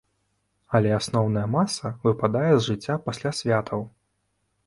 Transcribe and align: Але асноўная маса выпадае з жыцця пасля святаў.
Але 0.79 0.89
асноўная 0.99 1.43
маса 1.57 1.91
выпадае 2.07 2.49
з 2.55 2.61
жыцця 2.69 2.95
пасля 3.09 3.35
святаў. 3.41 3.85